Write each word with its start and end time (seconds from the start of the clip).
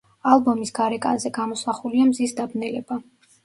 ალბომის 0.35 0.71
გარეკანზე 0.79 1.33
გამოსახულია 1.37 2.11
მზის 2.11 2.37
დაბნელება. 2.43 3.03